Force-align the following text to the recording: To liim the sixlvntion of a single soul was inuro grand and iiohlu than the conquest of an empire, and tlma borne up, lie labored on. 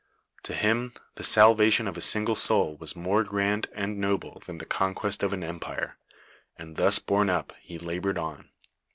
To 0.45 0.53
liim 0.53 0.97
the 1.13 1.21
sixlvntion 1.21 1.87
of 1.87 1.95
a 1.95 2.01
single 2.01 2.35
soul 2.35 2.75
was 2.75 2.93
inuro 2.93 3.23
grand 3.23 3.67
and 3.71 3.99
iiohlu 3.99 4.43
than 4.45 4.57
the 4.57 4.65
conquest 4.65 5.21
of 5.21 5.31
an 5.31 5.43
empire, 5.43 5.99
and 6.57 6.75
tlma 6.75 7.05
borne 7.05 7.29
up, 7.29 7.53
lie 7.69 7.77
labored 7.77 8.17
on. 8.17 8.49